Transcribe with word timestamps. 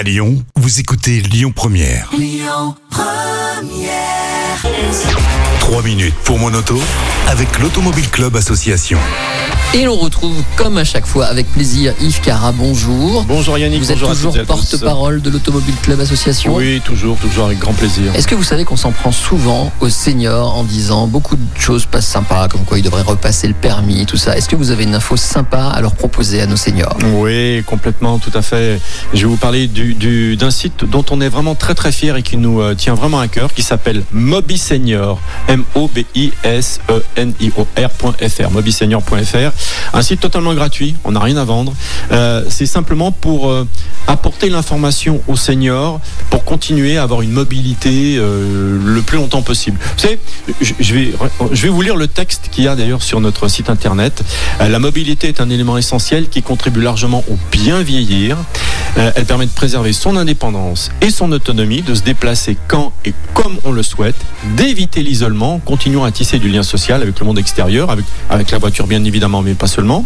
À 0.00 0.02
Lyon, 0.02 0.42
vous 0.56 0.80
écoutez 0.80 1.20
Lyon 1.20 1.52
Première. 1.54 2.08
Trois 5.58 5.82
minutes 5.82 6.14
pour 6.24 6.38
mon 6.38 6.54
auto 6.54 6.80
avec 7.28 7.58
l'Automobile 7.58 8.08
Club 8.08 8.34
Association. 8.34 8.98
Et 9.72 9.84
l'on 9.84 9.94
retrouve, 9.94 10.34
comme 10.56 10.78
à 10.78 10.84
chaque 10.84 11.06
fois, 11.06 11.26
avec 11.26 11.46
plaisir, 11.52 11.94
Yves 12.00 12.20
Cara. 12.22 12.50
Bonjour. 12.50 13.22
Bonjour 13.22 13.56
Yannick, 13.56 13.80
Vous 13.80 13.92
êtes 13.92 14.00
toujours 14.00 14.36
porte-parole 14.44 15.22
de 15.22 15.30
l'Automobile 15.30 15.76
Club 15.80 16.00
Association. 16.00 16.56
Oui, 16.56 16.82
toujours, 16.84 17.16
toujours 17.18 17.44
avec 17.44 17.60
grand 17.60 17.72
plaisir. 17.74 18.12
Est-ce 18.16 18.26
que 18.26 18.34
vous 18.34 18.42
savez 18.42 18.64
qu'on 18.64 18.74
s'en 18.76 18.90
prend 18.90 19.12
souvent 19.12 19.70
aux 19.80 19.88
seniors 19.88 20.56
en 20.58 20.64
disant 20.64 21.06
beaucoup 21.06 21.36
de 21.36 21.42
choses 21.56 21.86
pas 21.86 22.00
sympas, 22.00 22.48
comme 22.48 22.64
quoi 22.64 22.80
ils 22.80 22.82
devraient 22.82 23.02
repasser 23.02 23.46
le 23.46 23.54
permis, 23.54 24.06
tout 24.06 24.16
ça. 24.16 24.36
Est-ce 24.36 24.48
que 24.48 24.56
vous 24.56 24.72
avez 24.72 24.82
une 24.82 24.94
info 24.96 25.16
sympa 25.16 25.66
à 25.72 25.80
leur 25.80 25.94
proposer 25.94 26.40
à 26.40 26.46
nos 26.46 26.56
seniors? 26.56 26.96
Oui, 27.14 27.62
complètement, 27.64 28.18
tout 28.18 28.32
à 28.36 28.42
fait. 28.42 28.80
Je 29.14 29.20
vais 29.20 29.26
vous 29.26 29.36
parler 29.36 29.68
du- 29.68 29.94
du- 29.94 30.36
d'un 30.36 30.50
site 30.50 30.84
dont 30.84 31.04
on 31.12 31.20
est 31.20 31.28
vraiment 31.28 31.54
très 31.54 31.76
très 31.76 31.92
fier 31.92 32.16
et 32.16 32.22
qui 32.24 32.36
nous 32.38 32.60
euh, 32.60 32.74
tient 32.74 32.94
vraiment 32.94 33.20
à 33.20 33.28
cœur, 33.28 33.54
qui 33.54 33.62
s'appelle 33.62 34.02
Mobi 34.10 34.58
Senior, 34.58 35.20
M-O-B-I-S-E-N-I-O-R.fr, 35.46 36.10
mobisenior.fr. 38.50 39.52
Un 39.92 40.02
site 40.02 40.20
totalement 40.20 40.54
gratuit, 40.54 40.94
on 41.04 41.12
n'a 41.12 41.20
rien 41.20 41.36
à 41.36 41.44
vendre. 41.44 41.72
Euh, 42.12 42.44
C'est 42.48 42.66
simplement 42.66 43.12
pour 43.12 43.50
euh, 43.50 43.66
apporter 44.06 44.48
l'information 44.48 45.20
aux 45.28 45.36
seniors 45.36 46.00
pour 46.30 46.44
continuer 46.44 46.96
à 46.96 47.02
avoir 47.02 47.22
une 47.22 47.32
mobilité 47.32 48.16
euh, 48.16 48.78
le 48.84 49.02
plus 49.02 49.18
longtemps 49.18 49.42
possible. 49.42 49.78
Vous 49.80 50.00
savez, 50.00 50.18
je, 50.60 50.94
vais, 50.94 51.12
je 51.52 51.62
vais 51.62 51.68
vous 51.68 51.82
lire 51.82 51.96
le 51.96 52.06
texte 52.06 52.48
qu'il 52.50 52.64
y 52.64 52.68
a 52.68 52.76
d'ailleurs 52.76 53.02
sur 53.02 53.20
notre 53.20 53.48
site 53.48 53.70
internet. 53.70 54.22
La 54.60 54.78
mobilité 54.78 55.28
est 55.28 55.40
un 55.40 55.50
élément 55.50 55.76
essentiel 55.76 56.28
qui 56.28 56.42
contribue 56.42 56.82
largement 56.82 57.24
au 57.28 57.36
bien 57.50 57.82
vieillir. 57.82 58.36
Euh, 58.98 59.12
Elle 59.14 59.24
permet 59.24 59.46
de 59.46 59.50
préserver 59.50 59.92
son 59.92 60.16
indépendance 60.16 60.90
et 61.00 61.10
son 61.10 61.30
autonomie, 61.32 61.82
de 61.82 61.94
se 61.94 62.02
déplacer 62.02 62.56
quand 62.68 62.92
et 63.04 63.14
comme 63.34 63.58
on 63.64 63.72
le 63.72 63.82
souhaite, 63.82 64.16
d'éviter 64.56 65.02
l'isolement, 65.02 65.60
continuant 65.64 66.04
à 66.04 66.10
tisser 66.10 66.38
du 66.38 66.48
lien 66.48 66.62
social 66.62 67.02
avec 67.02 67.18
le 67.20 67.26
monde 67.26 67.38
extérieur, 67.38 67.90
avec, 67.90 68.04
avec 68.28 68.50
la 68.50 68.58
voiture 68.58 68.86
bien 68.86 69.04
évidemment, 69.04 69.42
mais 69.42 69.54
pas 69.54 69.66
seulement. 69.68 70.04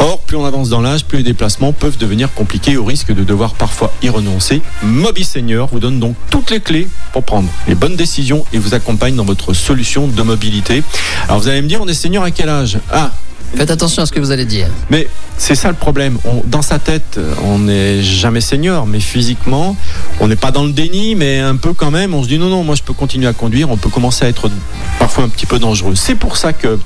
Or, 0.00 0.20
plus 0.20 0.38
on 0.38 0.46
avance 0.46 0.70
dans 0.70 0.80
l'âge, 0.80 1.04
plus 1.04 1.18
les 1.18 1.24
déplacements 1.24 1.72
peuvent 1.72 1.98
devenir 1.98 2.32
compliqués 2.32 2.78
au 2.78 2.84
risque 2.84 3.12
de 3.12 3.22
devoir 3.22 3.52
parfois 3.52 3.92
y 4.02 4.08
renoncer. 4.08 4.62
Mobi 4.82 5.24
Senior 5.24 5.68
vous 5.70 5.78
donne 5.78 6.00
donc 6.00 6.16
toutes 6.30 6.50
les 6.50 6.60
clés 6.60 6.88
pour 7.12 7.22
prendre 7.22 7.50
les 7.68 7.74
bonnes 7.74 7.96
décisions 7.96 8.46
et 8.54 8.58
vous 8.58 8.72
accompagne 8.72 9.14
dans 9.14 9.26
votre 9.26 9.52
solution 9.52 10.06
de 10.06 10.22
mobilité. 10.22 10.82
Alors 11.28 11.40
vous 11.40 11.48
allez 11.48 11.60
me 11.60 11.68
dire, 11.68 11.80
on 11.82 11.88
est 11.88 11.92
senior 11.94 12.24
à 12.24 12.30
quel 12.30 12.48
âge? 12.48 12.78
Ah, 12.90 13.10
Faites 13.56 13.70
attention 13.70 14.02
à 14.02 14.06
ce 14.06 14.12
que 14.12 14.20
vous 14.20 14.30
allez 14.30 14.44
dire. 14.44 14.68
mais 14.90 15.08
c'est 15.36 15.54
ça 15.54 15.68
le 15.68 15.74
problème. 15.74 16.18
Dans 16.44 16.60
sa 16.60 16.78
tête, 16.78 17.18
on 17.42 17.60
n'est 17.60 18.02
jamais 18.02 18.42
senior, 18.42 18.86
mais 18.86 19.00
physiquement, 19.00 19.74
on 20.20 20.28
n'est 20.28 20.36
pas 20.36 20.50
dans 20.50 20.64
le 20.64 20.72
déni, 20.72 21.14
mais 21.14 21.38
un 21.38 21.56
peu 21.56 21.72
quand 21.72 21.90
même. 21.90 22.12
On 22.12 22.22
se 22.22 22.28
dit 22.28 22.38
non, 22.38 22.50
non, 22.50 22.62
moi 22.62 22.74
je 22.74 22.82
peux 22.82 22.92
continuer 22.92 23.26
à 23.26 23.32
conduire. 23.32 23.70
On 23.70 23.78
peut 23.78 23.88
commencer 23.88 24.26
à 24.26 24.28
être 24.28 24.50
parfois 24.98 25.24
un 25.24 25.30
petit 25.30 25.46
peu 25.46 25.58
dangereux. 25.58 25.94
C'est 25.94 26.14
pour 26.14 26.36
ça 26.36 26.52
que 26.52 26.78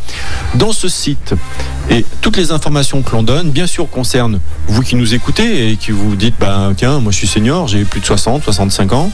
dans 0.55 0.73
ce 0.73 0.89
site 0.89 1.35
et 1.91 2.05
toutes 2.21 2.37
les 2.37 2.53
informations 2.53 3.03
que 3.03 3.11
l'on 3.11 3.25
donne, 3.25 3.51
bien 3.51 3.67
sûr, 3.67 3.91
concernent 3.91 4.39
vous 4.69 4.83
qui 4.83 4.95
nous 4.95 5.15
écoutez 5.15 5.71
et 5.71 5.77
qui 5.77 5.91
vous 5.91 6.15
dites, 6.15 6.37
bah 6.39 6.71
tiens, 6.77 7.01
moi 7.01 7.11
je 7.11 7.17
suis 7.19 7.27
senior, 7.27 7.67
j'ai 7.67 7.85
plus 7.85 8.01
de 8.01 8.07
60, 8.07 8.45
65 8.45 8.93
ans, 8.93 9.11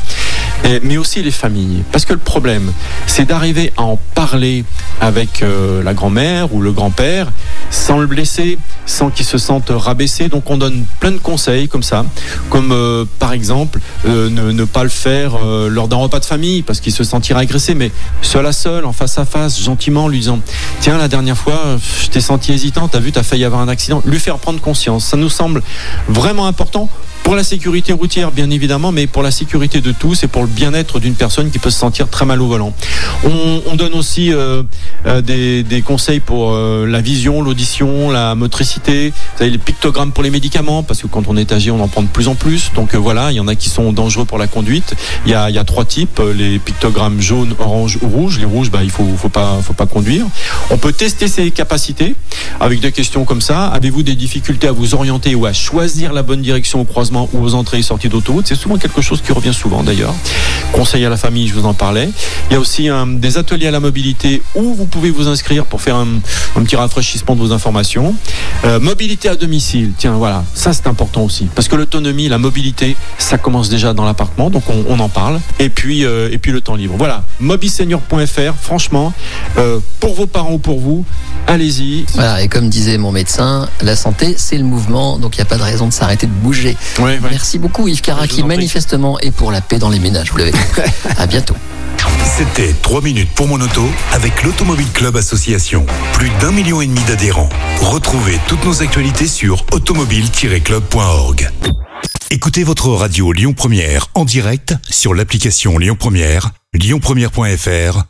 mais 0.83 0.97
aussi 0.97 1.22
les 1.22 1.30
familles. 1.30 1.83
Parce 1.92 2.05
que 2.05 2.12
le 2.12 2.19
problème, 2.19 2.72
c'est 3.06 3.25
d'arriver 3.25 3.72
à 3.77 3.83
en 3.83 3.98
parler 4.14 4.64
avec 5.00 5.42
euh, 5.42 5.83
la 5.83 5.94
grand-mère 5.94 6.55
ou 6.55 6.61
le 6.61 6.72
grand-père 6.72 7.28
sans 7.70 7.98
le 7.98 8.06
blesser, 8.06 8.58
sans 8.84 9.11
qu'il 9.11 9.25
se 9.25 9.38
sente 9.38 9.70
rabaissé. 9.70 10.28
Donc 10.28 10.50
on 10.50 10.56
donne 10.56 10.84
plein 10.98 11.12
de 11.12 11.19
conseils 11.19 11.69
comme 11.69 11.83
ça, 11.83 12.05
comme 12.50 12.72
euh, 12.72 13.05
par 13.19 13.33
exemple 13.33 13.81
euh, 14.06 14.28
ne, 14.28 14.50
ne 14.50 14.64
pas 14.64 14.83
le 14.83 14.88
faire 14.88 15.33
euh, 15.42 15.69
lors 15.69 15.88
d'un 15.88 15.97
repas 15.97 16.19
de 16.19 16.25
famille 16.25 16.62
parce 16.62 16.81
qu'il 16.81 16.92
se 16.92 17.05
sentira 17.05 17.41
agressé, 17.41 17.75
mais 17.75 17.91
seul 18.22 18.44
à 18.47 18.53
seul, 18.53 18.84
en 18.84 18.92
face 18.92 19.19
à 19.19 19.25
face, 19.25 19.61
gentiment, 19.61 20.08
lui 20.08 20.19
disant 20.19 20.41
Tiens, 20.81 20.98
la 20.98 21.09
dernière 21.09 21.37
fois, 21.37 21.78
je 22.03 22.09
t'ai 22.09 22.20
senti 22.20 22.53
hésitant, 22.53 22.88
t'as 22.88 23.00
vu, 23.00 23.12
t'as 23.12 23.22
failli 23.22 23.44
avoir 23.44 23.60
un 23.60 23.69
accident. 23.69 24.03
Lui 24.04 24.19
faire 24.19 24.38
prendre 24.38 24.60
conscience. 24.60 25.04
Ça 25.04 25.16
nous 25.16 25.31
semble 25.31 25.62
vraiment 26.09 26.47
important 26.47 26.88
pour 27.31 27.37
la 27.37 27.45
sécurité 27.45 27.93
routière, 27.93 28.33
bien 28.33 28.51
évidemment, 28.51 28.91
mais 28.91 29.07
pour 29.07 29.23
la 29.23 29.31
sécurité 29.31 29.81
de 29.81 29.93
tous 29.93 30.25
et 30.25 30.27
pour 30.27 30.43
le 30.43 30.49
bien-être 30.49 30.99
d'une 30.99 31.15
personne 31.15 31.53
qui 31.53 31.61
peut 31.61 31.71
se 31.71 31.79
sentir 31.79 32.09
très 32.09 32.25
mal 32.27 32.43
au 32.43 32.49
volant. 32.49 32.75
On, 33.23 33.63
on 33.71 33.77
donne 33.77 33.95
aussi 33.95 34.33
euh, 34.33 34.65
euh, 35.07 35.21
des, 35.21 35.63
des 35.63 35.81
conseils 35.81 36.19
pour 36.19 36.51
euh, 36.51 36.89
la 36.89 37.01
vision, 37.01 37.41
l'audition, 37.41 38.11
la 38.11 38.35
motricité. 38.35 39.11
Vous 39.11 39.39
savez, 39.39 39.51
les 39.51 39.59
pictogrammes 39.59 40.11
pour 40.11 40.25
les 40.25 40.31
médicaments, 40.31 40.83
parce 40.83 41.03
que 41.03 41.07
quand 41.07 41.29
on 41.29 41.37
est 41.37 41.53
âgé, 41.53 41.71
on 41.71 41.81
en 41.81 41.87
prend 41.87 42.03
de 42.03 42.09
plus 42.09 42.27
en 42.27 42.35
plus. 42.35 42.73
Donc 42.75 42.97
euh, 42.97 42.99
voilà, 42.99 43.31
il 43.31 43.37
y 43.37 43.41
en 43.41 43.47
a 43.47 43.55
qui 43.55 43.69
sont 43.69 43.93
dangereux 43.93 44.25
pour 44.25 44.39
la 44.39 44.49
conduite. 44.49 44.97
Il 45.25 45.31
y 45.31 45.35
a, 45.37 45.51
il 45.51 45.55
y 45.55 45.59
a 45.61 45.62
trois 45.62 45.85
types 45.85 46.19
euh, 46.19 46.35
les 46.35 46.59
pictogrammes 46.59 47.21
jaune, 47.21 47.55
orange 47.61 47.97
ou 48.03 48.09
rouge. 48.09 48.41
Les 48.41 48.45
rouges, 48.45 48.73
bah, 48.73 48.81
il 48.83 48.91
faut, 48.91 49.07
faut 49.17 49.29
pas, 49.29 49.61
faut 49.62 49.73
pas 49.73 49.87
conduire. 49.87 50.27
On 50.71 50.79
peut 50.79 50.93
tester 50.93 51.29
ses 51.29 51.53
capacités 51.53 52.17
avec 52.59 52.81
des 52.81 52.91
questions 52.91 53.25
comme 53.25 53.41
ça. 53.41 53.67
Avez-vous 53.67 54.03
des 54.03 54.17
difficultés 54.17 54.67
à 54.67 54.73
vous 54.73 54.95
orienter 54.97 55.37
ou 55.37 55.47
à 55.47 55.53
choisir 55.53 56.12
la 56.12 56.25
bonne 56.25 56.43
direction 56.43 56.81
au 56.81 56.85
croisement 56.85 57.19
ou 57.32 57.42
aux 57.42 57.54
entrées 57.54 57.78
et 57.78 57.82
sorties 57.82 58.08
d'autoroute 58.08 58.47
C'est 58.47 58.54
souvent 58.54 58.76
quelque 58.76 59.00
chose 59.00 59.20
qui 59.22 59.32
revient 59.32 59.54
souvent 59.54 59.82
d'ailleurs. 59.82 60.14
Conseil 60.72 61.04
à 61.04 61.08
la 61.08 61.16
famille, 61.16 61.48
je 61.48 61.54
vous 61.54 61.66
en 61.66 61.75
parlais. 61.75 62.10
Il 62.50 62.54
y 62.54 62.56
a 62.56 62.60
aussi 62.60 62.88
euh, 62.88 63.04
des 63.06 63.38
ateliers 63.38 63.66
à 63.66 63.70
la 63.70 63.81
mobilité 63.81 64.42
où 64.54 64.75
vous 64.75 64.86
pouvez 64.86 65.10
vous 65.10 65.28
inscrire 65.28 65.66
pour 65.66 65.81
faire 65.81 65.97
un, 65.97 66.06
petit 66.62 66.76
rafraîchissement 66.76 67.34
de 67.34 67.41
vos 67.41 67.53
informations. 67.53 68.14
Euh, 68.64 68.78
mobilité 68.78 69.28
à 69.28 69.36
domicile, 69.36 69.92
tiens 69.97 70.12
voilà, 70.12 70.44
ça 70.54 70.72
c'est 70.72 70.86
important 70.86 71.22
aussi. 71.22 71.48
Parce 71.54 71.69
que 71.69 71.76
l'autonomie, 71.76 72.28
la 72.28 72.38
mobilité, 72.38 72.97
ça 73.19 73.38
commence 73.38 73.69
déjà 73.69 73.94
dans 73.94 74.04
l'appartement, 74.04 74.50
donc 74.50 74.64
on, 74.69 75.00
en 75.00 75.08
parle. 75.08 75.41
Et 75.58 75.70
puis, 75.70 76.04
euh, 76.04 76.28
et 76.31 76.38
puis 76.38 76.52
le 76.52 76.60
temps 76.60 76.75
libre. 76.75 76.94
Voilà, 76.98 77.25
mobisenior.fr, 77.41 78.54
franchement, 78.60 79.12
pour 79.98 80.14
vos 80.14 80.26
parents 80.26 80.52
ou 80.52 80.58
pour 80.58 80.78
vous, 80.78 81.04
allez-y. 81.47 82.06
Voilà, 82.15 82.43
et 82.43 82.49
comme 82.49 82.69
disait 82.69 82.99
mon 82.99 83.12
médecin, 83.12 83.69
la 83.83 83.97
santé, 83.97 84.34
c'est 84.37 84.59
le 84.59 84.65
mouvement, 84.65 85.19
donc 85.19 85.37
il 85.37 85.39
n'y 85.39 85.43
a 85.43 85.47
pas 85.47 85.56
de 85.56 85.62
raison 85.62 85.87
de 85.87 85.93
s'arrêter 85.93 86.27
de 86.27 86.33
bouger. 86.33 86.77
Ouais, 86.99 87.05
ouais. 87.05 87.31
Merci 87.31 87.59
beaucoup 87.59 87.89
Yves 87.89 88.03
Cara, 88.03 88.27
qui 88.27 88.43
manifestement 88.43 89.19
est 89.21 89.31
pour 89.31 89.53
la 89.53 89.61
paix 89.61 89.79
dans 89.79 89.91
les 89.91 89.99
ménages, 89.99 90.31
vous 90.31 90.39
l'avez 90.39 90.53
compris. 90.53 90.83
à 91.19 91.27
bientôt. 91.27 91.56
C'était 92.25 92.75
3 92.83 93.03
minutes 93.03 93.31
pour 93.34 93.49
mon 93.49 93.61
auto 93.61 93.84
avec 94.12 94.43
l'Automobile 94.43 94.91
Club 94.93 95.17
Association. 95.17 95.84
Plus 96.15 96.31
d'un 96.41 96.53
million 96.53 96.81
et 96.81 96.87
demi 96.87 97.00
d'adhérents. 97.06 97.49
Retrouvez 97.81 98.39
toutes 98.47 98.65
nos 98.65 98.83
actualités 98.83 99.27
sur 99.27 99.65
automobile-club.org. 99.73 101.50
Écoutez 102.31 102.62
votre 102.62 102.89
radio 102.91 103.33
Lyon 103.33 103.53
Première 103.53 104.06
en 104.15 104.25
direct 104.25 104.75
sur 104.89 105.15
l'application 105.15 105.79
Lyon 105.79 105.97
Première, 105.99 106.50
lyonpremière.fr 106.73 108.09